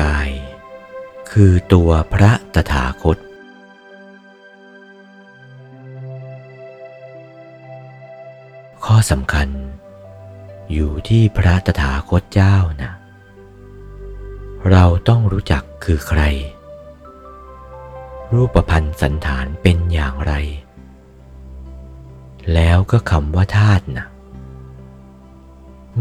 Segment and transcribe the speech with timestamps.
[0.00, 0.30] กาย
[1.30, 3.18] คือตัวพระตถาคต
[8.84, 9.48] ข้อสำคัญ
[10.72, 12.92] อยู่ที่พระตถาคตเจ้านะ
[14.70, 16.22] เราต้องรู้จักคือใคร
[18.34, 20.32] รูปพันธ์สันฐานเป็นอย่างไร
[22.54, 24.06] แล้วก็คำว่าธาตุนะ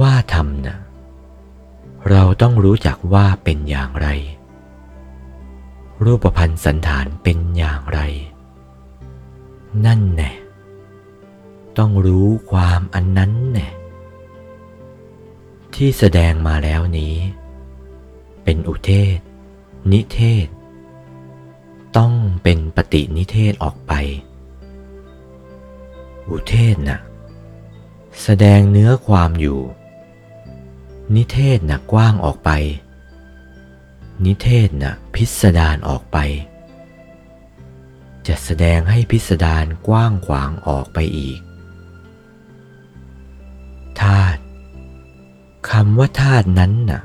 [0.00, 0.78] ว่าธรรมน่ะ
[2.10, 4.08] เราต้องรู้จักว่าเป็นอย่างไร
[6.04, 8.00] รูปพันธ์สันฐานเป็นอย่างไร
[9.86, 10.32] นั่นแน่
[11.78, 13.68] ต้องรู้ความอันนั้นแน่
[15.74, 17.14] ที่แสดงมาแล้วนี้
[18.44, 19.18] เป็นอุเทศ
[19.92, 20.46] นิเทศ
[21.96, 22.12] ต้อง
[22.42, 23.92] เป็นปฏินิเทศออกไป
[26.28, 27.00] อุเทศน่ะ
[28.22, 29.60] แสดงเนื้อความอยู่
[31.16, 32.50] นิเทศน่ะกว้างออกไป
[34.24, 36.18] นิเทศน่ะพิสดารออกไป
[38.26, 41.38] จะแสดงให้พิสดารกว้างขวางออกไปอีก
[44.00, 44.40] ธาตุ
[45.70, 47.02] คำว่าธาตุนั้นน่ะ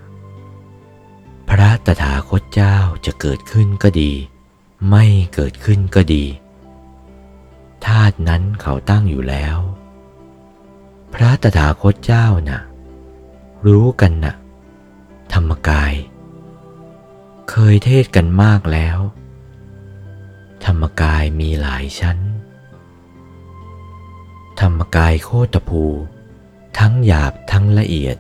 [1.50, 4.12] พระตถาคตเจ้าจะเกิดขึ้นก็ดี
[4.90, 6.26] ไม่เกิดขึ้นก็ดี
[7.86, 9.58] ธาตุนั้นเขาตั้งอยู่แล้ว
[11.14, 12.62] พระตถาคตเจ้าน่ะ
[13.72, 14.36] รู้กันน่ะ
[15.33, 15.94] ธรรมกาย
[17.50, 18.97] เคยเทศกันมากแล้ว
[20.66, 22.17] ธรรมกายมีหลายชั้น
[24.61, 25.84] ธรรมกายโคตภู
[26.80, 28.17] ทั้งหยาบทั้งละเอียด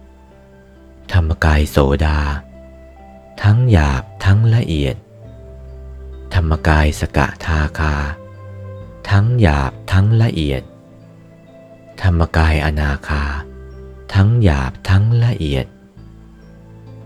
[1.13, 2.19] ธรรมกายโสดา
[3.43, 4.95] ทั้งหยาบทั้งละเอียด
[6.33, 7.95] ธรรมกายสกะทาคา
[9.09, 10.63] ทั้งหยาบทั้งละเอียด
[12.01, 13.23] ธรรมกายอนาคา
[14.13, 15.65] ทั้งหยาบทั้ง ละเอียด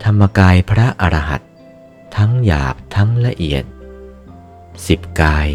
[0.04, 1.50] ธรรมกายพระอรหันต์
[2.16, 3.64] ทั้งหยาบทั้งละเอียด
[4.86, 5.48] สิบกาย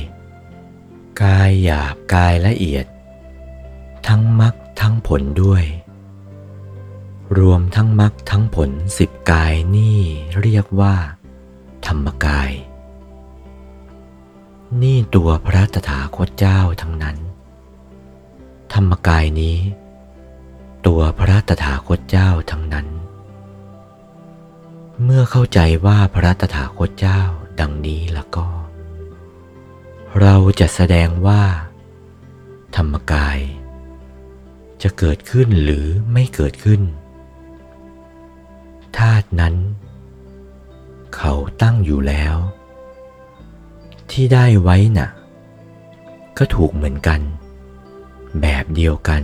[1.23, 2.85] กายหยาบกายละเอียด
[4.07, 5.63] ทั้งมรรคทั้งผลด้วย
[7.39, 10.00] รวมทั้งมรรคทั้งผลสิบกายนี่
[10.41, 10.95] เรียกว่า
[11.88, 12.51] ธรรมกาย
[14.81, 17.17] นี่ตัวพระตถาคตเจ้าทั้งนั้น
[18.73, 19.57] ธรรมกายนี้
[20.88, 22.88] ตัวพระตถาคตเจ้าทั้งนั้น
[25.03, 27.21] เมื่อเข้าใจว่าพระตถาคตเจ้า
[27.59, 28.47] ดังนี้แล้วก็
[30.21, 31.44] เราจะแสดงว่า
[32.75, 33.39] ธรรมกาย
[34.81, 36.81] จะเกิดขึ้นหรือไม่เกิดขึ้น
[38.97, 39.55] ธาตุนั้น
[41.15, 42.35] เขาตั้งอยู่แล้ว
[44.11, 45.09] ที่ได้ไว้น่ะ
[46.38, 47.21] ก็ถูกเหมือนกัน
[48.41, 49.23] แบบเดียวกัน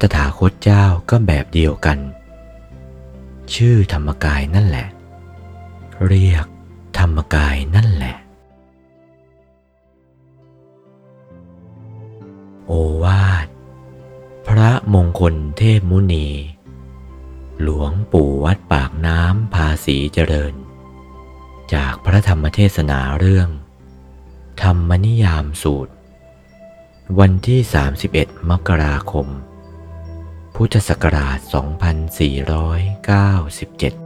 [0.00, 1.98] ตถาคตเจ้าก็แบบเดียวกัน
[3.54, 4.86] ชื่อธรรมกายนั่นแหละ
[6.06, 6.46] เรียก
[6.98, 8.16] ธรรมกายนั่นแหละ
[12.66, 12.72] โอ
[13.04, 13.46] วาท
[14.48, 16.28] พระมงคลเทพมุนี
[17.62, 20.54] หลวงปู่วัดปากน้ำภาษีเจริญ
[21.74, 23.48] จากพระธรรมเทศนาเรื่อง
[24.62, 25.92] ธรรมนิยามสูตร
[27.18, 27.60] วันที่
[28.06, 29.26] 31 มกราคม
[30.62, 33.99] พุทธศักราช 2497